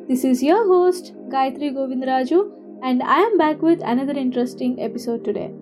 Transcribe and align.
This 0.10 0.26
is 0.26 0.44
your 0.44 0.68
host 0.68 1.14
Gayatri 1.30 1.72
Govindraju 1.80 2.52
and 2.84 3.02
I 3.02 3.22
am 3.22 3.38
back 3.38 3.62
with 3.62 3.82
another 3.84 4.14
interesting 4.14 4.82
episode 4.82 5.24
today. 5.24 5.54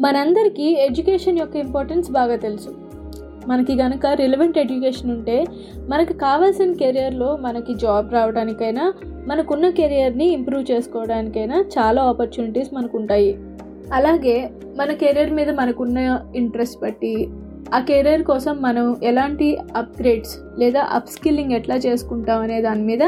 మనందరికీ 0.00 0.62
education 0.62 1.38
యొక్క 1.38 1.56
importance 1.56 2.10
బాగా 2.10 2.36
తెలుసు. 2.36 2.70
మనకి 3.46 3.76
కనుక 3.76 4.06
రిలవెంట్ 4.06 4.58
ఎడ్యుకేషన్ 4.58 5.10
ఉంటే 5.10 5.46
మనకు 5.88 6.12
కావాల్సిన 6.12 6.72
కెరియర్లో 6.72 7.36
మనకి 7.36 7.74
జాబ్ 7.74 8.12
రావడానికైనా 8.12 8.92
మనకున్న 9.26 9.68
కెరియర్ని 9.70 10.26
ఇంప్రూవ్ 10.28 10.70
చేసుకోవడానికైనా 10.70 11.64
చాలా 11.78 12.02
ఆపర్చునిటీస్ 12.02 12.74
మనకు 12.74 12.98
ఉంటాయి 12.98 13.38
అలాగే 13.92 14.50
మన 14.76 14.92
కెరీర్ 14.92 15.32
మీద 15.32 15.50
మనకున్న 15.50 15.98
ఇంట్రెస్ట్ 16.36 16.80
బట్టి 16.80 17.28
ఆ 17.74 17.78
కెరీర్ 17.78 18.22
కోసం 18.22 18.56
మనం 18.62 18.96
ఎలాంటి 19.02 19.58
అప్గ్రేడ్స్ 19.76 20.38
లేదా 20.58 20.80
అప్స్కిల్లింగ్ 20.80 21.52
ఎట్లా 21.52 21.76
చేసుకుంటాం 21.76 22.40
అనే 22.40 22.60
దాని 22.60 22.82
మీద 22.82 23.02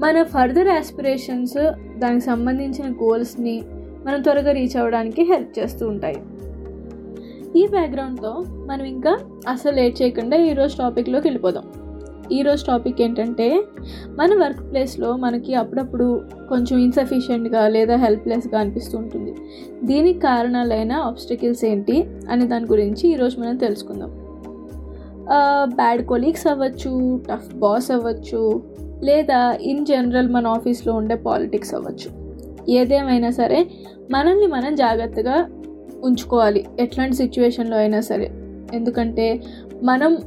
మన 0.00 0.22
ఫర్దర్ 0.22 0.68
ఆస్పిరేషన్స్ 0.68 1.58
దానికి 1.98 2.24
సంబంధించిన 2.24 2.92
గోల్స్ని 2.92 3.62
మనం 4.06 4.22
త్వరగా 4.22 4.52
రీచ్ 4.52 4.76
అవ్వడానికి 4.76 5.22
హెల్ప్ 5.22 5.58
చేస్తూ 5.58 5.88
ఉంటాయి. 5.88 6.18
ఈ 7.60 7.66
బ్యాక్గ్రౌండ్తో 7.66 8.44
మనం 8.48 8.84
ఇంకా 8.84 9.18
అసలు 9.48 9.74
లేట్ 9.74 10.02
చేయకుండా 10.02 10.36
ఈరోజు 10.36 10.76
టాపిక్లోకి 10.78 11.26
వెళ్ళిపోదాం. 11.28 11.66
ఈరోజు 12.32 12.64
టాపిక్ 12.66 13.02
ఏంటంటే 13.02 13.64
మన 14.18 14.34
వర్క్ 14.42 14.70
ప్లేస్లో 14.70 15.16
మనకి 15.16 15.54
అప్పుడప్పుడు 15.54 16.22
కొంచెం 16.48 16.78
ఇన్సఫిషియెంట్గా 16.78 17.68
లేదా 17.68 17.96
హెల్ప్లెస్గా 17.96 18.60
అనిపిస్తూ 18.60 18.98
ఉంటుంది. 18.98 19.34
దీనికి 19.84 20.18
కారణాలైన 20.18 20.92
ఆబ్స్టికల్స్ 20.92 21.64
ఏంటి 21.64 22.06
అనే 22.30 22.46
దాని 22.46 22.64
గురించి 22.64 23.12
ఈరోజు 23.12 23.40
మనం 23.40 23.56
తెలుసుకుందాం. 23.56 24.12
బ్యాడ్ 25.74 26.06
కొలీగ్స్ 26.06 26.46
అవ్వచ్చు 26.46 27.20
టఫ్ 27.30 27.54
బాస్ 27.54 27.90
అవ్వచ్చు 27.90 28.62
లేదా 29.02 29.56
ఇన్ 29.60 29.86
జనరల్ 29.86 30.28
మన 30.28 30.46
ఆఫీస్లో 30.46 30.94
ఉండే 30.94 31.14
పాలిటిక్స్ 31.14 31.74
అవ్వచ్చు. 31.74 32.23
ఏదేమైనా 32.68 33.30
సరే 33.30 33.66
మనల్ని 34.10 34.46
మనం 34.46 34.74
జాగ్రత్తగా 34.74 35.48
ఉంచుకోవాలి. 36.04 36.64
ఎట్లాంటి 36.80 37.16
సిచ్యువేషన్లో 37.16 37.76
అయినా 37.76 38.00
సరే. 38.00 38.30
ఎందుకంటే 38.74 39.42
మనం 39.82 40.18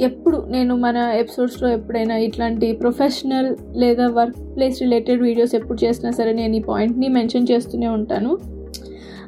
ఎప్పుడు 0.00 0.46
నేను 0.50 0.76
మన 0.76 0.96
ఎపిసోడ్స్లో 0.96 1.68
ఎప్పుడైనా 1.68 2.16
ఇట్లాంటి 2.16 2.72
ప్రొఫెషనల్ 2.72 3.56
లేదా 3.74 4.08
వర్క్ 4.08 4.36
ప్లేస్ 4.56 4.82
రిలేటెడ్ 4.82 5.22
వీడియోస్ 5.22 5.54
ఎప్పుడు 5.54 5.84
చేసినా 5.84 6.10
సరే 6.10 6.32
నేను 6.32 6.56
ఈ 6.56 6.60
పాయింట్ని 6.60 7.08
మెన్షన్ 7.08 7.46
చేస్తూనే 7.50 7.86
ఉంటాను. 7.86 8.38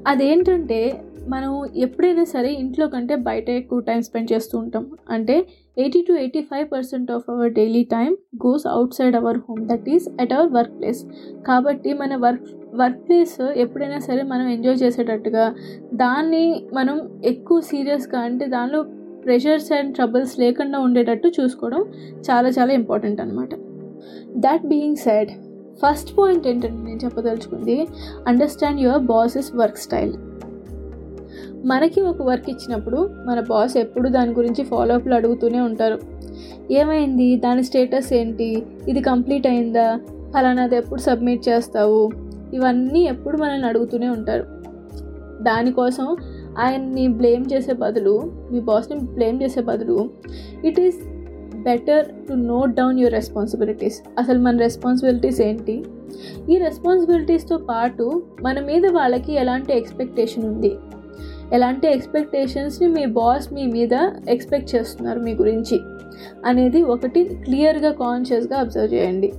అదేంటంటే 0.07 0.95
మనం 1.33 1.53
ఎప్పుడైనా 1.85 2.25
సరే 2.33 2.51
ఇంట్లో 2.63 2.87
కంటే 2.87 3.15
బయట 3.29 3.49
ఎక్కువ 3.61 3.81
టైం 3.89 4.01
స్పెండ్ 4.09 4.31
చేస్తూ 4.33 4.55
ఉంటాం. 4.59 4.85
అంటే 5.15 5.37
eighty 5.77 6.01
to 6.09 6.13
eighty 6.23 6.43
five 6.51 6.67
percent 6.75 7.11
of 7.17 7.25
our 7.31 7.53
daily 7.59 7.83
time 7.95 8.11
goes 8.45 8.67
outside 8.99 9.17
our 9.17 9.39
home 9.49 9.63
that 9.69 9.89
is 9.95 10.07
at 10.23 10.33
our 10.33 10.53
workplace. 10.81 11.01
కాబట్టి 11.49 11.93
మన 11.93 12.17
వర్క్ 12.27 12.47
వర్క్ 12.83 13.01
ప్లేస్ 13.07 13.41
ఎప్పుడైనా 13.65 13.99
సరే 13.99 14.23
మనం 14.23 14.47
ఎంజాయ్ 14.49 14.77
చేసేటట్టుగా 14.77 15.47
దాన్ని 15.95 16.45
మనం 16.73 16.99
ఎక్కువ 17.25 17.61
సీరియస్గా 17.61 18.21
అంటే 18.21 18.47
దానిలో 18.47 18.83
ప్రెషర్స్ 19.25 19.73
అండ్ 19.73 19.95
ట్రబుల్స్ 19.95 20.35
లేకుండా 20.39 20.79
ఉండేటట్టు 20.79 21.29
చూసుకోవడం 21.39 21.83
చాలా 22.31 22.49
చాలా 22.49 22.73
ఇంపార్టెంట్ 22.73 23.21
అనమాట 23.21 23.55
that 24.45 24.67
being 24.67 24.97
said 24.97 25.31
first 25.83 26.11
point 26.19 26.47
ఏంటంటే 26.47 26.83
నేను 26.85 27.01
చెప్పదలుచుకుంది 27.05 27.79
understand 28.27 28.81
your 28.81 29.03
bosses 29.13 29.51
work 29.57 29.79
style. 29.79 30.15
మనకి 31.67 32.01
ఒక 32.01 32.23
వర్క్ 32.23 32.51
ఇచ్చినప్పుడు 32.51 33.11
మన 33.27 33.41
బాస్ 33.41 33.77
ఎప్పుడు 33.77 34.09
దాని 34.09 34.33
గురించి 34.33 34.65
ఫాలోఅప్లు 34.65 35.15
అడుగుతూనే 35.15 35.61
ఉంటారు. 35.61 35.99
ఏమైంది? 36.71 37.37
దాని 37.37 37.65
స్టేటస్ 37.65 38.13
ఏంటి? 38.13 38.63
ఇది 38.89 39.01
కంప్లీట్ 39.01 39.47
అయిందా? 39.47 40.01
ఫలానాది 40.35 40.77
ఎప్పుడు 40.77 41.01
సబ్మిట్ 41.01 41.49
చేస్తావు? 41.49 42.11
ఇవన్నీ 42.55 43.03
ఎప్పుడు 43.03 43.37
మనల్ని 43.37 43.67
అడుగుతూనే 43.67 44.09
ఉంటారు. 44.09 44.45
దానికోసం 45.43 46.17
ఆయన్ని 46.59 47.09
బ్లేమ్ 47.09 47.45
చేసే 47.53 47.73
బదులు 47.73 48.33
మీ 48.53 48.61
బాస్ని 48.61 48.99
బ్లేమ్ 48.99 49.43
చేసే 49.43 49.61
బదులు 49.61 50.11
it 50.65 50.81
is 50.81 50.97
better 51.57 52.07
to 52.07 52.33
note 52.33 52.75
down 52.75 53.01
your 53.01 53.15
responsibilities 53.15 54.03
అసలు 54.19 54.39
మన 54.39 54.57
రెస్పాన్సిబిలిటీస్ 54.57 55.41
ఏంటి? 55.41 55.85
ఈ 56.51 56.59
రెస్పాన్సిబిలిటీస్తో 56.59 57.57
పాటు 57.57 58.23
మన 58.43 58.61
మీద 58.61 58.87
వాళ్ళకి 58.87 59.33
ఎలాంటి 59.33 59.77
ఎక్స్పెక్టేషన్ 59.77 60.45
ఉంది? 60.45 60.73
ఎలాంటి 61.53 61.89
ఎక్స్పెక్టేషన్స్ని 61.89 62.89
మీ 62.89 63.07
బాస్ 63.07 63.53
మీ 63.53 63.67
మీద 63.67 64.11
ఎక్స్పెక్ట్ 64.29 64.75
చేస్తున్నారు 64.75 65.21
మీ 65.21 65.35
గురించి 65.35 65.81
అనేది 66.47 66.83
ఒకటి 66.83 67.25
క్లియర్గా 67.25 67.93
కాన్షియస్గా 67.93 68.59
అబ్జర్వ్ 68.59 68.95
చేయండి. 68.95 69.33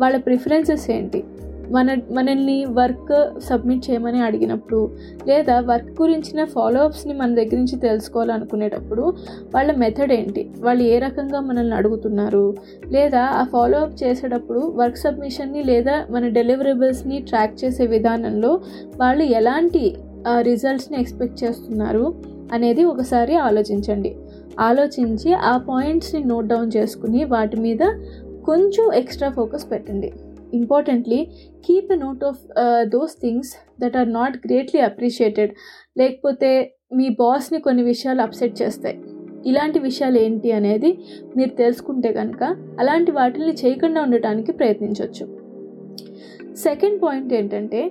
వాళ్ళ 0.00 0.16
ప్రిఫరెన్సెస్ 0.16 0.90
ఏంటి? 0.90 1.24
మన 1.70 1.96
మనల్ని 2.12 2.64
వర్క్ 2.64 3.40
సబ్మిట్ 3.40 3.90
చేయమని 3.90 4.22
అడిగినప్పుడు 4.22 4.96
లేదా 5.26 5.60
వర్క్ 5.60 6.02
గురించిన 6.02 6.44
ఫాలోఅప్స్ని 6.44 7.14
మన 7.14 7.34
దగ్గర 7.34 7.56
నుంచి 7.56 7.76
తెలుసుకోవాలనుకునేటప్పుడు 7.76 9.14
వాళ్ళ 9.54 9.72
మెథడ్ 9.72 10.12
ఏంటి? 10.12 10.50
వాళ్ళు 10.58 10.84
ఏ 10.84 10.98
రకంగా 10.98 11.40
మనల్ని 11.40 11.76
అడుగుతున్నారు? 11.76 12.54
లేదా 12.88 13.20
ఆ 13.20 13.44
ఫాలోఅప్ 13.44 14.02
చేసేటప్పుడు 14.02 14.72
వర్క్ 14.76 14.98
సబ్మిషన్ని 14.98 15.62
లేదా 15.62 16.06
మన 16.10 16.28
డెలివరబుల్స్ని 16.28 17.18
ట్రాక్ 17.18 17.64
చేసే 17.64 17.86
విధానంలో 17.86 18.60
వాళ్ళు 18.96 19.24
ఎలాంటి 19.24 19.96
రిజల్ట్స్ని 20.40 21.00
ఎక్స్పెక్ట్ 21.00 21.44
చేస్తున్నారు 21.44 22.14
అనేది 22.52 22.84
ఒకసారి 22.84 23.34
ఆలోచించండి. 23.34 24.16
ఆలోచించి 24.60 25.34
ఆ 25.34 25.56
పాయింట్స్ని 25.56 26.24
నోట్ 26.24 26.46
డౌన్ 26.46 26.70
చేసుకుని 26.76 27.24
వాటి 27.24 27.56
మీద 27.60 27.78
కొంచెం 28.44 28.92
ఎక్స్ట్రా 28.92 29.28
ఫోకస్ 29.28 29.70
పెట్టండి. 29.70 30.12
Importantly 30.54 31.24
keep 31.66 31.92
a 31.92 31.96
note 31.96 32.24
of 32.24 32.38
those 32.82 33.12
things 33.20 33.52
that 33.80 33.96
are 33.96 34.12
not 34.12 34.36
greatly 34.36 34.80
appreciated 34.80 35.50
లేకపోతే 35.98 36.76
మీ 36.92 37.08
బాస్ని 37.08 37.60
కొన్ని 37.60 37.82
విషయాలు 37.82 38.20
అప్సెట్ 38.20 38.62
చేస్తాయి. 38.62 39.00
ఇలాంటి 39.46 39.78
విషయాలు 39.78 40.18
ఏంటి 40.18 40.52
అనేది 40.52 40.98
మీరు 41.36 41.50
తెలుసుకుంటే 41.50 42.12
కనుక 42.12 42.56
అలాంటి 42.80 43.10
వాటిని 43.10 43.52
చేయకుండా 43.52 44.02
ఉండటానికి 44.02 44.52
ప్రయత్నించవచ్చు 44.52 45.26
సెకండ్ 46.56 47.02
పాయింట్ 47.02 47.32
ఏంటంటే 47.32 47.90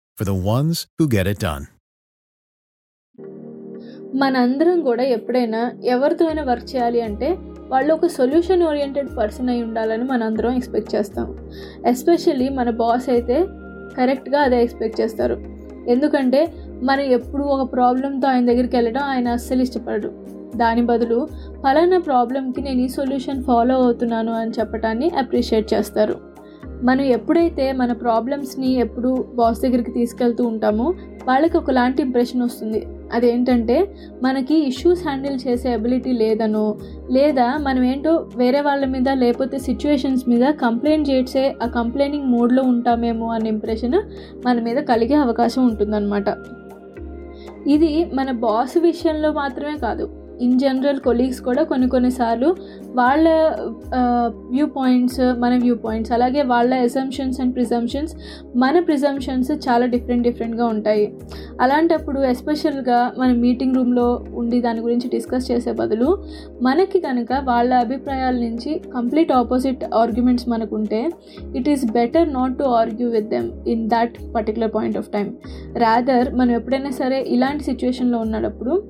for 0.21 0.27
the 0.27 0.39
ones 0.55 0.87
who 0.97 1.05
get 1.15 1.27
it 1.33 1.39
done. 1.39 1.63
మనందరం 4.21 4.81
కూడా 4.81 5.03
ఎప్పుడైనా 5.03 5.71
ఎవరితో 5.83 6.25
అయినా 6.25 6.43
వర్క్ 6.43 6.75
చేయాలి 6.75 7.01
అంటే 7.01 7.37
వాళ్ళు 7.67 7.93
ఒక 7.93 8.05
సొల్యూషన్ 8.05 8.63
ఓరియంటెడ్ 8.63 9.17
పర్సన్ 9.17 9.49
అయి 9.49 9.63
ఉండాలని 9.63 10.03
మనందరం 10.03 10.51
ఎక్స్పెక్ట్ 10.51 10.95
చేస్తాం. 10.95 11.49
ఎస్పెషల్లీ 11.85 12.49
మన 12.49 12.69
బాస్ 12.69 13.09
అయితే 13.09 13.45
కరెక్ట్గా 13.97 14.41
అదే 14.41 14.63
ఎక్స్పెక్ట్ 14.63 15.01
చేస్తారు. 15.01 15.37
ఎందుకంటే 15.87 16.53
మనం 16.83 17.01
ఎప్పుడు 17.01 17.43
ఒక 17.43 17.73
ప్రాబ్లంతో 17.73 18.27
ఆయన 18.27 18.45
దగ్గరికి 18.45 18.75
వెళ్ళడం 18.75 19.03
ఆయన 19.03 19.27
అస్సలు 19.27 19.61
ఇష్టపడరు 19.61 20.11
దాని 20.57 20.81
బదులు 20.81 21.27
ఫలానా 21.63 21.99
ప్రాబ్లంకి 21.99 22.61
నేను 22.61 22.81
ఈ 22.81 22.87
సొల్యూషన్ 22.87 23.43
ఫాలో 23.43 23.75
అవుతున్నాను 23.83 24.33
అని 24.33 24.51
చెప్పటాన్ని 24.59 25.09
అప్రిషియేట్ 25.09 25.73
చేస్తారు. 25.73 26.30
మనం 26.83 27.01
ఎప్పుడైతే 27.01 27.71
మన 27.71 27.91
ప్రాబ్లమ్స్ని 27.91 28.73
ఎప్పుడు 28.73 29.27
బాస్ 29.35 29.61
దగ్గరికి 29.61 29.91
తీసుకెళ్తూ 29.91 30.43
ఉంటామో 30.43 30.93
వాళ్ళకి 31.27 31.57
ఒకలాంటి 31.57 32.01
ఇంప్రెషన్ 32.01 32.41
వస్తుంది. 32.41 32.87
అదేంటంటే 33.13 33.95
మనకి 34.23 34.55
ఇష్యూస్ 34.67 35.03
హ్యాండిల్ 35.03 35.39
చేసే 35.47 35.73
అబిలిటీ 35.73 36.11
లేదనో 36.11 36.77
లేదా 37.11 37.57
మనం 37.57 37.83
ఏంటో 37.83 38.27
వేరే 38.35 38.61
వాళ్ళ 38.61 38.85
మీద 38.85 39.09
లేకపోతే 39.09 39.57
సిచ్యువేషన్స్ 39.57 40.29
మీద 40.29 40.51
కంప్లైంట్ 40.51 41.09
చేసే 41.09 41.55
ఆ 41.63 41.67
కంప్లైనింగ్ 41.67 42.27
మోడ్లో 42.27 42.63
ఉంటామేమో 42.63 43.27
అనే 43.27 43.49
ఇంప్రెషన్ 43.49 44.01
మన 44.45 44.59
మీద 44.59 44.77
కలిగే 44.77 45.15
అవకాశం 45.15 45.67
ఉంటుందన్నమాట. 45.67 46.25
ఇది 47.67 48.05
మన 48.13 48.31
బాస్ 48.31 48.77
విషయంలో 48.77 49.31
మాత్రమే 49.31 49.77
కాదు. 49.77 50.20
ఇన్ 50.41 50.59
జనరల్ 50.59 50.99
కొలీగ్స్ 50.99 51.41
కూడా 51.41 51.63
కొన్ని 51.63 51.89
కొన్నిసార్లు 51.89 52.55
వాళ్ళ 52.95 53.29
వ్యూ 54.49 54.65
పాయింట్స్ 54.65 55.19
మన 55.39 55.57
వ్యూ 55.57 55.75
పాయింట్స్ 55.75 56.11
అలాగే 56.11 56.41
వాళ్ళ 56.41 56.73
ఎసంప్షన్స్ 56.73 57.41
అండ్ 57.41 57.55
ప్రిజంప్షన్స్ 57.55 58.15
మన 58.55 58.79
ప్రిజంప్షన్స్ 58.79 59.51
చాలా 59.51 59.85
డిఫరెంట్ 59.85 60.23
డిఫరెంట్గా 60.23 60.65
ఉంటాయి. 60.65 61.13
అలాంటప్పుడు 61.61 62.19
ఎస్పెషల్గా 62.19 63.11
మన 63.17 63.31
మీటింగ్ 63.31 63.75
రూమ్లో 63.75 64.25
ఉండి 64.33 64.61
దాని 64.61 64.79
గురించి 64.79 65.09
డిస్కస్ 65.09 65.51
చేసే 65.51 65.71
బదులు 65.71 66.17
మనకి 66.61 66.99
కనుక 66.99 67.27
వాళ్ళ 67.43 67.73
అభిప్రాయాల 67.73 68.35
నుంచి 68.35 68.81
complete 68.93 69.31
opposite 69.31 69.83
arguments 69.95 70.49
మనకుంటే 70.49 71.09
it 71.55 71.69
is 71.69 71.85
better 71.91 72.33
not 72.33 72.57
to 72.57 72.63
argue 72.63 73.09
with 73.09 73.29
them 73.29 73.51
in 73.67 73.89
that 73.89 74.17
particular 74.35 74.71
point 74.75 74.97
of 74.97 75.09
time 75.09 75.35
rather 75.77 76.35
మనం 76.35 76.51
ఎప్పుడైనా 76.51 76.89
సరే 76.89 77.21
ఇలాంటి 77.27 77.63
సిచ్యువేషన్లో 77.63 78.17
ఉన్నప్పుడు 78.17 78.83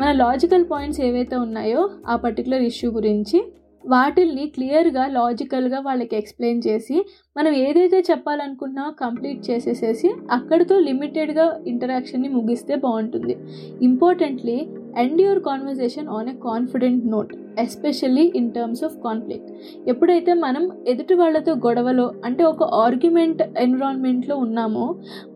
మన 0.00 0.10
లాజికల్ 0.12 0.64
పాయింట్స్ 0.70 1.00
ఏవైతే 1.00 1.36
ఉన్నాయో 1.36 1.80
ఆ 2.08 2.16
పర్టికులర్ 2.16 2.62
ఇష్యూ 2.62 2.88
గురించి 2.90 3.38
వాటిల్ని 3.84 4.44
క్లియర్గా 4.46 5.06
లాజికల్గా 5.06 5.78
వాళ్ళకి 5.80 6.14
ఎక్స్ప్లెయిన్ 6.16 6.62
చేసి 6.66 6.96
మనం 7.36 7.52
ఏదైతే 7.66 7.98
చెప్పాలనుకున్నా 8.10 8.84
కంప్లీట్ 9.00 9.40
చేసేసేసి 9.50 10.08
అక్కడితో 10.30 10.78
లిమిటెడ్గా 10.78 11.46
ఇంటరాక్షన్ని 11.66 12.28
ముగిస్తే 12.28 12.74
బాగుంటుంది. 12.74 13.36
Importantly 13.82 14.56
end 14.98 15.20
your 15.22 15.40
conversation 15.40 16.08
on 16.08 16.28
a 16.28 16.34
confident 16.44 17.02
note 17.06 17.32
especially 17.58 18.24
in 18.34 18.50
terms 18.50 18.82
of 18.84 18.96
conflict 19.04 19.50
ఎప్పుడైతే 19.88 20.34
మనం 20.34 20.64
ఎదుటి 20.88 21.14
వాళ్ళతో 21.14 21.52
గొడవలో 21.54 22.06
అంటే 22.24 22.44
ఒక 22.44 22.68
ఆర్గ్యుమెంట్ 22.74 23.42
ఎన్విరాన్మెంట్లో 23.58 24.36
ఉన్నామో 24.36 24.86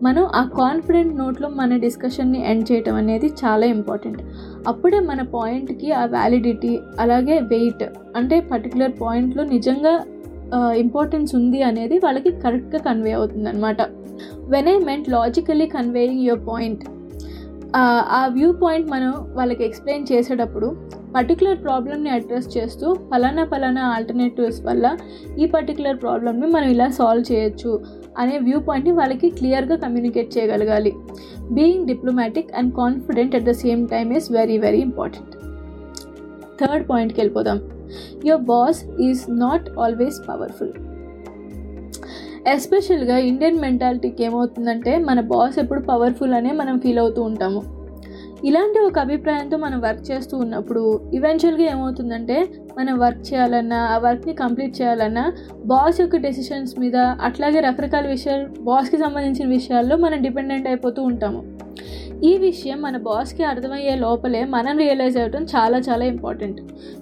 మనం 0.03 0.25
ఆ 0.35 0.45
కాన్ఫిడెంట్ 0.59 1.15
నోట్లో 1.19 1.49
మన 1.49 1.77
డిస్కషన్ని 1.77 2.41
ఎండ్ 2.45 2.67
చేయటం 2.73 2.95
అనేది 2.95 3.31
చాలా 3.45 3.67
ఇంపార్టెంట్ 3.67 4.23
అప్పుడే 4.69 5.01
మన 5.01 5.23
పాయింట్కి 5.35 5.93
ఆ 5.93 6.05
వ్యాలిడిటీ 6.05 6.81
అలాగే 7.01 7.39
వెయిట్ 7.51 7.85
అంటే 8.17 8.41
పర్టికులర్ 8.41 8.95
పాయింట్లో 9.01 9.45
నిజంగా 9.45 9.95
ఇంపార్టెన్స్ 10.77 11.35
ఉంది 11.35 11.63
అనేది 11.63 11.99
వాళ్ళకి 11.99 12.31
కరెక్ట్గా 12.31 12.81
కన్వే 12.83 13.13
అవుతుంది 13.13 13.49
అనమాట 13.49 13.83
when 14.49 14.69
I 14.69 14.79
meant 14.79 15.09
logically 15.09 15.67
conveying 15.67 16.21
your 16.21 16.49
point 16.49 16.85
ఆ 17.77 18.27
వ్యూ 18.27 18.53
పాయింట్ 18.53 18.91
మనం 18.91 19.13
వాళ్ళకి 19.35 19.65
ఎక్స్ప్లెయిన్ 19.65 20.07
చేసేటప్పుడు 20.13 20.77
పర్టికులర్ 21.15 21.63
ప్రాబ్లమ్ని 21.65 22.11
అడ్రస్ 22.11 22.59
చేస్తూ 22.59 22.95
ఫలానా 22.95 23.45
ఫలానా 23.45 23.83
ఆల్టర్నేటివ్స్ 23.83 24.63
వల్ల 24.63 24.97
ఈ 25.39 25.47
పర్టికులర్ 25.47 26.03
ప్రాబ్లమ్ని 26.03 26.47
మనం 26.47 26.69
ఇలా 26.69 26.89
సాల్వ్ 26.89 27.33
చేయొచ్చు 27.33 27.85
అనే 28.19 28.39
వ్యూ 28.39 28.61
పాయింట్ని 28.61 28.95
వాళ్ళకి 28.95 29.31
క్లియర్గా 29.31 29.77
కమ్యూనికేట్ 29.77 30.39
చేయగలగాలి. 30.39 30.93
Being 31.51 31.87
diplomatic 31.87 32.55
and 32.55 32.75
confident 32.75 33.37
at 33.37 33.45
the 33.45 33.51
same 33.51 33.89
time 33.89 34.13
is 34.13 34.33
very 34.33 34.59
very 34.59 34.79
important 34.79 35.35
third 36.61 36.91
పాయింట్కి 36.91 37.21
వెళ్ళిపోదాం. 37.21 37.61
Your 38.25 38.43
boss 38.43 38.85
is 39.01 39.25
not 39.31 39.79
always 39.79 40.29
powerful 40.29 40.94
ఎస్పెషల్గా 42.49 43.19
ఇండియన్ 43.19 43.61
మెంటాలిటీకి 43.61 44.25
ఏమవుతుందంటే 44.25 44.99
మన 44.99 45.21
బాస్ 45.21 45.59
ఎప్పుడు 45.59 45.81
పవర్ఫుల్ 45.81 46.35
అనే 46.35 46.53
మనం 46.53 46.81
ఫీల్ 46.81 46.99
అవుతూ 46.99 47.23
ఉంటాము. 47.23 47.63
ఇలాంటి 48.45 48.79
ఒక 48.79 48.99
అభిప్రాయంతో 48.99 49.57
మనం 49.57 49.81
వర్క్ 49.81 50.11
చేస్తూ 50.11 50.39
ఉన్నప్పుడు 50.39 51.01
ఈవెన్చువల్గా 51.15 51.71
ఏమవుతుందంటే 51.71 52.49
మనం 52.79 52.99
వర్క్ 52.99 53.35
చేయాలన్నా 53.35 53.77
ఆ 53.77 53.99
వర్క్ని 53.99 54.35
కంప్లీట్ 54.35 54.83
చేయాలన్నా 54.83 55.33
బాస్ 55.65 56.01
యొక్క 56.01 56.17
డెసిషన్స్ 56.17 56.79
మీద 56.79 56.97
అట్లాగే 56.97 57.61
రకరకాల 57.61 58.07
విషయాలు 58.07 58.47
బాస్కి 58.61 58.99
సంబంధించిన 58.99 59.49
విషయాల్లో 59.49 59.97
మనం 59.97 60.23
డిపెండెంట్ 60.23 60.67
అయిపోతూ 60.67 61.03
ఉంటాము. 61.03 61.43
ఈ 62.25 62.37
విషయం 62.39 62.83
మన 62.83 62.97
బాస్కి 62.97 63.45
అర్థమయ్యే 63.45 63.97
లోపలే 63.97 64.45
మనం 64.45 64.79
రియలైజ్ 64.79 65.17
అవ్వడం 65.17 65.45
చాలా 65.45 65.79
చాలా 65.79 66.05
ఇంపార్టెంట్ 66.05 66.61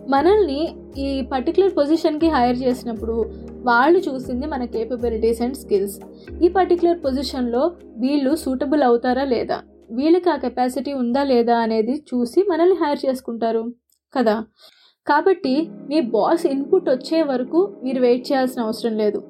మనల్ని 0.09 0.75
ఈ 0.99 1.23
పర్టికులర్ 1.33 1.77
పొజిషన్కి 1.77 2.29
హైర్ 2.29 2.57
చేసినప్పుడు 2.59 3.31
వాళ్ళు 3.63 3.99
చూసింది 3.99 4.47
మన 4.47 4.65
కేపబిలిటీస్ 4.65 5.43
అండ్ 5.43 5.57
స్కిల్స్ 5.57 6.01
ఈ 6.45 6.49
పర్టికులర్ 6.49 7.05
పొజిషన్లో 7.05 7.73
వీళ్ళు 7.97 8.37
సూటబుల్ 8.37 8.83
అవుతారా 8.83 9.25
లేదా? 9.25 9.63
వీళ్ళకి 9.91 10.31
ఆ 10.31 10.37
కెపాసిటీ 10.37 10.93
ఉందా 10.93 11.23
లేదా 11.23 11.57
అనేది 11.59 12.05
చూసి 12.15 12.47
మనల్ని 12.51 12.77
హైర్ 12.77 12.99
చేసుకుంటారు. 13.07 13.73
కదా? 14.17 14.45
కాబట్టి 15.07 15.69
మీ 15.89 16.01
బాస్ 16.01 16.47
ఇన్పుట్ 16.47 16.91
వచ్చే 16.91 17.23
వరకు 17.23 17.75
మీరు 17.83 18.01
వెయిట్ 18.01 18.33
చేయాల్సిన 18.33 18.63
అవసరం 18.63 18.97
లేదు. 18.97 19.23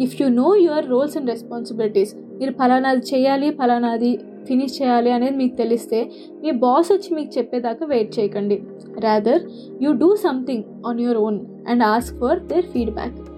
If 0.00 0.22
you 0.22 0.28
know 0.28 0.56
your 0.56 0.88
roles 0.88 1.16
and 1.16 1.30
responsibilities 1.30 2.14
మీరు 2.16 2.52
ఫలానాది 2.52 3.14
చేయాలి 3.14 3.50
ఫలానాది 3.50 4.16
ఫినిష్ 4.48 4.82
చేయాలి 4.82 5.10
అనేది 5.10 5.36
మీకు 5.36 5.56
తెలిస్తే 5.56 6.10
మీ 6.42 6.50
బాస్ 6.50 6.92
వచ్చి 6.92 7.14
మీకు 7.14 7.38
చెప్పేదాకా 7.38 7.86
వెయిట్ 7.86 8.18
చేయకండి. 8.18 8.62
Rather 8.98 9.42
you 9.82 9.92
do 9.92 10.16
something 10.16 10.64
on 10.86 11.00
your 11.00 11.16
own 11.16 11.40
and 11.68 11.82
ask 11.82 12.18
for 12.18 12.40
their 12.40 12.66
feedback 12.66 13.29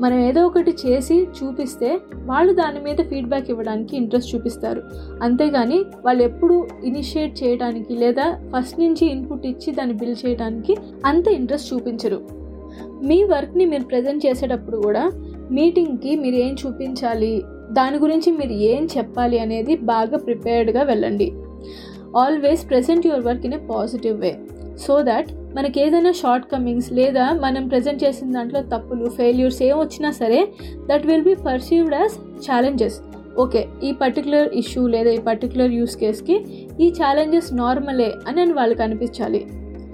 మనం 0.00 0.18
ఏదో 0.18 0.46
ఒకటి 0.46 0.74
చేసి 0.86 1.28
చూపిస్తే 1.38 2.00
వాళ్ళు 2.24 2.52
దాని 2.52 2.80
మీద 2.80 2.96
ఫీడ్బ్యాక్ 2.96 3.50
ఇవ్వడానికి 3.50 3.96
ఇంట్రెస్ట్ 3.96 4.34
చూపిస్తారు. 4.34 4.82
అంతేగాని 5.22 5.78
వాళ్ళు 6.04 6.22
ఎప్పుడు 6.22 6.68
ఇనిషియేట్ 6.84 7.44
చేయడానికి 7.44 7.94
లేదా 7.94 8.26
ఫస్ట్ 8.56 8.80
నుంచి 8.80 9.06
ఇన్పుట్ 9.06 9.46
ఇచ్చి 9.46 9.72
దాన్ని 9.72 9.94
బిల్డ్ 9.94 10.26
చేయడానికి 10.26 10.76
అంత 11.04 11.28
ఇంట్రెస్ట్ 11.28 11.74
చూపించరు. 11.74 12.20
మీ 13.04 13.24
వర్క్ని 13.24 13.66
మీరు 13.66 13.84
ప్రజెంట్ 13.84 14.26
చేసేటప్పుడు 14.26 14.76
కూడా 14.76 15.12
మీటింగ్కి 15.50 16.16
మీరు 16.16 16.34
ఏం 16.34 16.56
చూపించాలి 16.66 17.42
దాని 17.72 17.98
గురించి 17.98 18.32
మీరు 18.32 18.52
ఏం 18.52 18.88
చెప్పాలి 18.98 19.38
అనేది 19.38 19.76
బాగా 19.76 20.18
ప్రిపేర్డ్గా 20.18 20.82
వెళ్ళండి. 20.82 21.32
Always 22.16 22.70
present 22.70 23.06
your 23.06 23.24
work 23.26 23.46
in 23.46 23.54
a 23.54 23.58
positive 23.70 24.20
way 24.20 24.32
so 24.86 25.02
that 25.02 25.30
మనకి 25.56 25.80
ఏదైనా 25.80 26.12
షార్ట్ 26.12 26.46
కమింగ్స్ 26.46 26.92
లేదా 26.92 27.32
మనం 27.32 27.68
ప్రజెంట్ 27.68 28.04
చేసిన 28.04 28.32
దాంట్లో 28.32 28.60
తప్పులు 28.62 29.10
ఫెయిల్యూర్స్ 29.10 29.62
ఏం 29.62 29.78
వచ్చినా 29.78 30.10
సరే 30.10 30.40
that 30.90 31.06
will 31.06 31.22
be 31.22 31.34
perceived 31.34 31.94
as 31.94 32.16
challenges 32.50 32.98
okay 33.38 33.68
ఈ 33.84 33.92
పర్టికులర్ 33.92 34.48
ఇష్యూ 34.54 34.86
లేదా 34.86 35.10
ఈ 35.10 35.18
పర్టికులర్ 35.18 35.72
యూస్ 35.72 35.96
కేస్కి 35.96 36.36
ఈ 36.80 36.88
ఛాలెంజెస్ 36.90 37.54
నార్మలే 37.54 38.12
అని 38.28 38.40
అని 38.40 38.52
వాళ్ళకి 38.52 38.82
అనిపించాలి. 38.82 39.40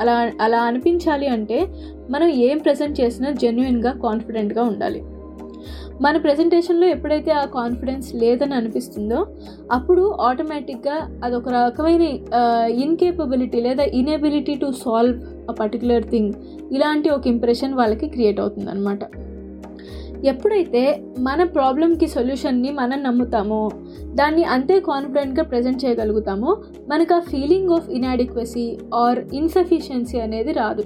అలా 0.00 0.33
అలా 0.40 0.61
అనిపించాలి 0.62 1.26
అంటే 1.26 1.59
మనం 2.11 2.28
ఏం 2.28 2.59
ప్రజెంట్ 2.59 3.00
చేసినా 3.00 3.31
జెన్యున్గా 3.31 3.92
కాన్ఫిడెంట్గా 3.92 4.62
ఉండాలి. 4.62 5.00
మన 6.02 6.16
ప్రజెంటేషన్లో 6.16 6.87
ఎప్పుడైతే 6.87 7.30
ఆ 7.30 7.44
కాన్ఫిడెన్స్ 7.44 8.14
లేదని 8.14 8.54
అనిపిస్తుందో 8.54 9.26
అప్పుడు 9.73 10.04
ఆటోమేటిక్గా 10.21 10.97
అదొక 11.25 11.49
రకమైన 11.49 12.04
ఇన్కేపబిలిటీ 12.85 13.61
లేదా 13.61 13.85
inability 13.85 14.54
to 14.54 14.73
solve 14.85 15.18
a 15.50 15.52
particular 15.52 16.04
thing 16.04 16.32
ఇలాంటి 16.73 17.09
ఒక 17.09 17.26
ఇంప్రెషన్ 17.26 17.75
వాళ్ళకి 17.75 18.09
క్రియేట్ 18.09 18.40
అవుతుందన్నమాట. 18.40 19.00
ఎప్పుడైతే 20.26 20.82
మన 21.18 21.44
ప్రాబ్లంకి 21.44 22.06
సొల్యూషన్ని 22.06 22.71
మనం 22.71 23.02
నమ్ముతామో 23.02 23.71
దాన్ని 24.14 24.44
అంతే 24.44 24.80
కాన్ఫిడెంట్గా 24.80 25.44
ప్రజెంట్ 25.44 25.85
చేయగలుగుతామో 25.85 26.50
మనకు 26.88 27.14
ఆ 27.14 27.18
feeling 27.18 27.71
of 27.71 27.90
inadequacy 27.90 28.66
or 28.94 29.18
insufficiency 29.35 30.18
అనేది 30.18 30.52
రాదు. 30.52 30.85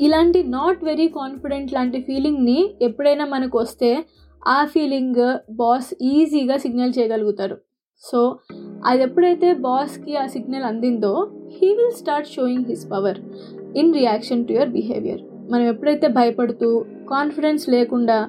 ఇలాంటి 0.00 0.42
నాట్ 0.48 0.84
వెరీ 0.84 1.08
కాన్ఫిడెంట్ 1.08 1.72
లాంటి 1.72 2.00
ఫీలింగ్ని 2.00 2.74
ఎప్పుడైనా 2.82 3.24
మనకు 3.24 3.58
వస్తే 3.58 3.90
ఆ 4.46 4.64
ఫీలింగ్ 4.64 5.20
బాస్ 5.50 5.94
ఈజీగా 6.02 6.56
సిగ్నల్ 6.56 6.96
చేయగలుగుతారు 6.98 7.56
సో 8.04 8.20
అది 8.86 9.02
ఎప్పుడైతే 9.02 9.52
బాస్కి 9.52 10.16
ఆ 10.16 10.26
signal 10.26 10.64
అందిందో 10.64 11.12
he 11.52 11.68
will 11.74 11.92
start 11.92 12.28
showing 12.28 12.64
his 12.64 12.86
power 12.90 13.18
in 13.76 13.94
reaction 13.94 14.46
to 14.46 14.52
your 14.52 14.68
behaviour 14.68 15.22
మనం 15.50 15.64
ఎప్పుడైతే 15.66 16.08
భయపడుతూ 16.08 16.68
కాన్ఫిడెన్స్ 17.10 17.68
లేకుండా 17.68 18.28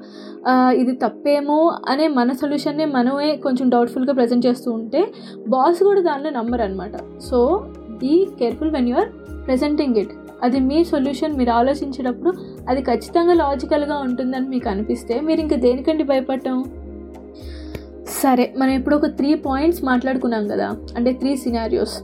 ఇది 0.74 0.92
తప్పేమో 0.96 1.60
అనే 1.88 2.08
మన 2.08 2.32
సొల్యూషన్ని 2.32 2.86
మనమే 2.86 3.36
కొంచెం 3.36 3.70
డౌట్ఫుల్గా 3.70 4.14
ప్రజెంట్ 4.14 4.46
చేస్తూ 4.46 4.72
ఉంటే 4.72 5.14
బాస్ 5.48 5.84
కూడా 5.84 6.02
దానిలో 6.02 6.30
నమ్మరు 6.30 6.62
అనమాట 6.62 6.98
so 7.20 7.66
be 7.90 8.28
careful 8.40 8.72
when 8.72 8.90
you 8.90 8.96
are 8.96 9.12
presenting 9.46 9.98
it 9.98 10.14
అది 10.44 10.60
మీ 10.70 10.80
సొల్యూషన్ 10.84 11.38
మీరు 11.40 11.52
ఆలోచించేటప్పుడు 11.60 12.32
అది 12.70 12.82
ఖచ్చితంగా 12.82 13.34
లాజికల్గా 13.34 13.98
ఉంటుందని 13.98 14.48
మీకు 14.54 14.70
అనిపిస్తే 14.70 15.16
మీరు 15.28 15.42
ఇంకా 15.46 15.58
దేనికండి 15.66 16.04
భయపడటం? 16.04 16.58
సరే 18.22 18.46
మనం 18.58 18.74
ఇప్పుడు 18.80 18.96
ఒక 18.96 19.08
త్రీ 19.20 19.30
పాయింట్స్ 19.46 19.82
మాట్లాడుకున్నాం 19.90 20.44
కదా 20.48 20.68
అంటే 20.98 21.12
త్రీ 21.14 21.32
సినారియోస్ 21.36 21.96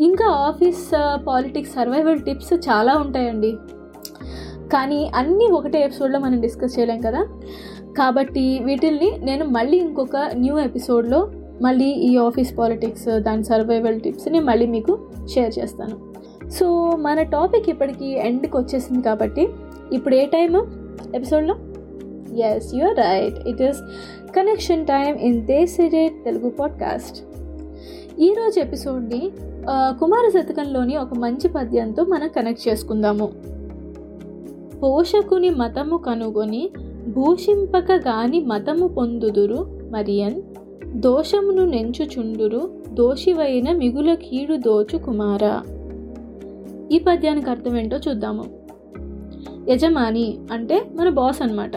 ఇంకా 0.00 0.26
ఆఫీస్ 0.48 0.84
పాలిటిక్స్ 1.28 1.74
సర్వైవల్ 1.74 2.20
టిప్స్ 2.20 2.54
చాలా 2.68 2.92
ఉంటాయండి. 2.96 3.52
కానీ 4.74 5.00
అన్నీ 5.20 5.46
ఒకటే 5.58 5.78
ఎపిసోడ్లో 5.86 6.18
మనం 6.18 6.38
డిస్కస్ 6.40 6.76
చేయలేం 6.78 7.00
కదా. 7.00 7.22
కాబట్టి 7.98 8.44
వీటిల్ని 8.66 9.10
నేను 9.28 9.44
మళ్ళీ 9.56 9.78
ఇంకొక 9.86 10.16
న్యూ 10.42 10.54
ఎపిసోడ్లో 10.68 11.20
మళ్ళీ 11.66 11.90
ఈ 12.08 12.12
ఆఫీస్ 12.28 12.52
పాలిటిక్స్ 12.58 13.08
uh, 13.08 13.18
దాని 13.26 13.44
సర్వైవల్ 13.44 14.00
టిప్స్ని 14.00 14.40
మళ్ళీ 14.40 14.66
మీకు 14.66 14.94
షేర్ 15.34 15.52
చేస్తాను. 15.58 16.11
సో 16.52 16.96
మన 16.96 17.22
టాపిక్ 17.22 17.68
ఇప్పటికి 17.68 18.18
ఎండ్కి 18.18 18.56
వచ్చేసింది 18.56 19.02
కాబట్టి 19.02 19.48
ఇప్పుడు 19.92 20.14
ఏ 20.14 20.26
టైము? 20.26 20.66
ఎపిసోడ్లో? 21.14 21.54
Yes 22.36 22.74
you are 22.74 22.96
right 22.96 23.48
it 23.48 23.62
is 23.62 23.80
connection 24.36 24.86
time 24.86 25.16
in 25.16 25.46
దేశిరేట్ 25.46 26.24
Telugu 26.24 26.50
podcast 26.50 27.22
ఈరోజు 28.20 28.60
ఎపిసోడ్ని 28.60 29.30
కుమార 29.70 30.30
శతకంలోని 30.38 30.96
ఒక 30.96 31.14
మంచి 31.14 31.48
పద్యంతో 31.48 32.04
మనం 32.04 32.28
కనెక్ట్ 32.28 32.68
చేసుకుందాము. 32.68 33.28
పోషకుని 34.82 35.50
మతము 35.50 35.96
కనుగొని 35.96 36.70
భూషింపక 37.08 37.92
గాని 37.92 38.40
మతము 38.40 38.88
పొందుదురు 38.88 39.66
మరియన్ 39.92 40.42
దోషమును 41.00 41.64
నెంచుచుండురు 41.66 42.70
దోషివైన 42.88 43.76
మిగుల 43.76 44.14
కీడు 44.14 44.54
దోచు 44.54 44.98
కుమారా. 44.98 45.62
ఈ 46.90 46.98
పద్యానికి 46.98 47.50
అర్థం 47.50 47.76
ఏంటో 47.76 47.96
చూద్దాము. 47.96 48.44
యజమాని 49.70 50.38
అంటే 50.52 50.84
మన 50.94 51.08
బాస్ 51.08 51.42
అనమాట 51.42 51.70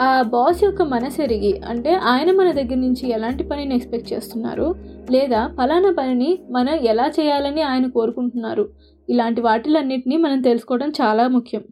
ఆ 0.00 0.22
బాస్ 0.22 0.64
యొక్క 0.64 0.82
మనసెరిగి 0.82 1.60
అంటే 1.68 1.94
ఆయన 1.94 2.32
మన 2.32 2.52
దగ్గర 2.52 2.74
నుంచి 2.74 3.10
ఎలాంటి 3.10 3.44
పనిని 3.44 3.74
ఎక్స్పెక్ట్ 3.74 4.12
చేస్తున్నారు? 4.12 4.74
లేదా 5.10 5.46
ఫలానా 5.46 5.94
పనిని 5.98 6.38
మనం 6.50 6.74
ఎలా 6.74 7.10
చేయాలని 7.20 7.62
ఆయన 7.62 7.86
కోరుకుంటున్నారు? 7.86 8.68
ఇలాంటి 9.10 9.40
వాటిలన్నింటినీ 9.40 10.16
మనం 10.16 10.40
తెలుసుకోవడం 10.40 10.88
చాలా 10.88 11.28
ముఖ్యం. 11.28 11.62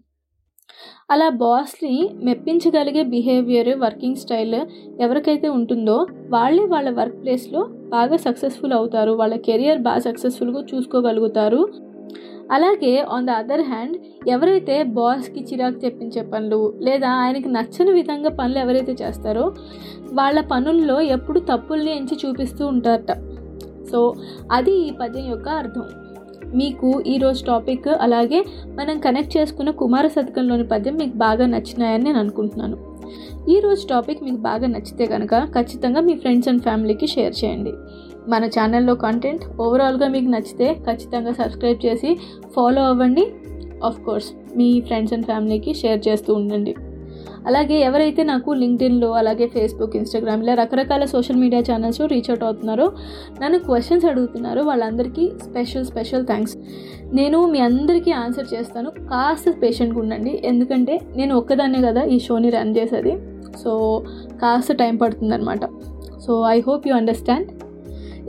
అలా 1.10 1.28
బాస్ని 1.28 2.10
మెప్పించగలిగే 2.22 3.02
బిహేవియర్ 3.02 3.78
వర్కింగ్ 3.78 4.16
స్టైల్ 4.16 4.54
ఎవరికైతే 5.00 5.48
ఉంటుందో 5.48 6.06
వాళ్ళే 6.28 6.64
వాళ్ళ 6.64 6.90
వర్క్ 6.90 7.22
ప్లేస్లో 7.22 7.62
బాగా 7.68 8.16
సక్సెస్ఫుల్ 8.16 8.72
అవుతారు. 8.72 9.10
వాళ్ళ 9.10 9.36
కెరియర్ 9.36 9.78
బాగా 9.78 9.98
సక్సెస్ఫుల్గా 9.98 10.64
చూసుకోగలుగుతారు. 10.74 11.68
అలాగే 12.50 12.92
ఆన్ 13.14 13.26
ద 13.28 13.36
అదర్ 13.40 13.64
హ్యాండ్ 13.70 13.96
ఎవరైతే 14.34 14.76
బాస్కి 14.98 15.40
చిరాకు 15.48 15.78
తెప్పించే 15.84 16.22
పనులు 16.32 16.60
లేదా 16.86 17.10
ఆయనకి 17.22 17.48
నచ్చని 17.48 17.92
విధంగా 17.98 18.30
పనులు 18.40 18.58
ఎవరైతే 18.64 18.94
చేస్తారో 19.02 19.44
వాళ్ళ 20.18 20.40
పనుల్లో 20.52 20.98
ఎప్పుడు 21.16 21.40
తప్పుల్ని 21.50 21.92
ఎంచి 21.98 22.16
చూపిస్తూ 22.24 22.62
ఉంటారట. 22.66 23.12
సో 23.90 24.00
అది 24.52 24.74
ఈ 24.88 24.90
పద్యం 25.00 25.26
యొక్క 25.34 25.48
అర్థం. 25.62 25.86
మీకు 26.60 26.88
ఈరోజు 27.12 27.40
టాపిక్ 27.44 27.88
అలాగే 28.04 28.38
మనం 28.78 28.96
కనెక్ట్ 29.06 29.32
చేసుకున్న 29.36 29.70
కుమార 29.80 30.06
శతకంలోని 30.08 30.66
పద్యం 30.72 30.94
మీకు 31.02 31.16
బాగా 31.26 31.46
నచ్చినాయని 31.54 32.04
నేను 32.04 32.18
అనుకుంటున్నాను. 32.24 32.76
ఈరోజు 33.54 33.82
టాపిక్ 33.88 34.22
మీకు 34.26 34.40
బాగా 34.46 34.66
నచ్చితే 34.74 35.04
కనుక 35.06 35.34
ఖచ్చితంగా 35.56 36.00
మీ 36.08 36.14
ఫ్రెండ్స్ 36.22 36.48
అండ్ 36.50 36.62
ఫ్యామిలీకి 36.62 37.06
షేర్ 37.14 37.34
చేయండి. 37.40 37.72
మన 38.28 38.46
ఛానల్లో 38.46 38.94
కంటెంట్ 38.94 39.42
ఓవరాల్గా 39.60 40.08
మీకు 40.08 40.26
నచ్చితే 40.26 40.74
ఖచ్చితంగా 40.74 41.32
సబ్స్క్రైబ్ 41.32 41.86
చేసి 41.86 42.18
ఫాలో 42.56 42.82
అవ్వండి. 42.82 43.32
ఆఫ్ 43.84 44.00
కోర్స్ 44.00 44.32
మీ 44.56 44.80
ఫ్రెండ్స్ 44.80 45.12
అండ్ 45.12 45.26
ఫ్యామిలీకి 45.26 45.74
షేర్ 45.74 46.08
చేస్తూ 46.08 46.34
ఉండండి. 46.34 46.74
అలాగే 47.46 47.74
ఎవరైతే 47.80 48.22
నాకు 48.22 48.50
లింక్డ్ఇన్లో 48.50 49.12
అలాగే 49.12 49.46
ఫేస్బుక్ 49.46 49.96
ఇన్స్టాగ్రామ్ 49.96 50.42
ఇలా 50.42 50.54
రకరకాల 50.54 51.04
social 51.04 51.36
media 51.36 51.62
channels 51.72 52.00
reach 52.00 52.30
out 52.30 52.44
అవుతున్నారో 52.44 52.92
నన్ను 53.42 53.58
క్వశ్చన్స్ 53.58 54.04
అడుగుతున్నారో 54.04 54.62
వాళ్ళందరికీ 54.62 55.32
స్పెషల్ 55.42 55.84
స్పెషల్ 55.84 56.26
థ్యాంక్స్ 56.26 56.56
నేను 57.12 57.46
మీ 57.46 57.58
అందరికీ 57.58 58.10
ఆన్సర్ 58.10 58.54
చేస్తాను. 58.54 58.90
కాస్త 58.90 59.54
పేషెంట్గా 59.62 60.00
ఉండండి. 60.00 60.42
ఎందుకంటే 60.44 61.00
నేను 61.16 61.36
ఒక్కదాన్నే 61.36 61.82
కదా 61.82 62.02
ఈ 62.02 62.18
షోని 62.18 62.50
రన్ 62.50 62.76
చేసేది. 62.76 63.16
సో 63.64 64.02
కాస్త 64.42 64.72
time 64.72 64.96
పడుతుందన్నమాట. 64.96 65.64
So 66.26 66.42
I 66.48 66.60
hope 66.60 66.88
you 66.88 66.94
understand 66.94 67.48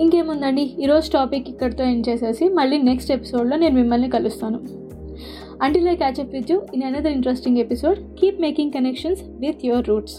ఇంకేముందండి 0.03 0.65
ఈరోజు 0.85 1.09
టాపిక్ 1.17 1.49
ఇక్కడితో 1.53 1.83
ఎండ్ 1.93 2.07
చేసేసి 2.09 2.47
మళ్ళీ 2.59 2.79
నెక్స్ట్ 2.91 3.13
ఎపిసోడ్లో 3.17 3.57
నేను 3.57 3.77
మిమ్మల్ని 3.81 4.09
కలుస్తాను 4.17 4.59
until 5.65 5.89
I 5.89 5.97
catch 5.97 6.21
with 6.37 6.51
you 6.53 6.59
in 6.77 6.85
another 6.89 7.13
interesting 7.19 7.59
episode 7.65 7.99
keep 8.21 8.41
making 8.47 8.73
connections 8.73 9.23
with 9.45 9.63
your 9.71 9.87
roots 9.93 10.17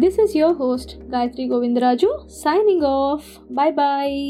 this 0.00 0.18
is 0.24 0.34
your 0.40 0.58
host 0.58 0.92
Gayatri 1.14 1.46
Govindaraju 1.54 2.10
signing 2.44 2.86
off 2.96 3.26
bye 3.52 3.74
bye 3.80 4.20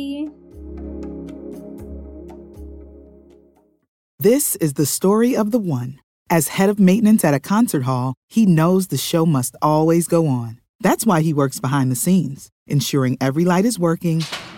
This 4.21 4.54
is 4.56 4.75
the 4.75 4.87
story 4.88 5.35
of 5.35 5.50
the 5.50 5.59
one. 5.71 5.88
As 6.30 6.49
head 6.49 6.68
of 6.68 6.78
maintenance 6.80 7.25
at 7.25 7.35
a 7.35 7.40
concert 7.42 7.82
hall, 7.82 8.14
he 8.28 8.47
knows 8.49 8.87
the 8.87 8.97
show 9.00 9.26
must 9.26 9.56
always 9.62 10.06
go 10.06 10.21
on. 10.28 10.50
That's 10.80 11.04
why 11.04 11.23
he 11.23 11.32
works 11.35 11.59
behind 11.59 11.90
the 11.90 11.97
scenes, 11.97 12.40
ensuring 12.68 13.16
every 13.21 13.44
light 13.44 13.64
is 13.64 13.78
working, 13.80 14.18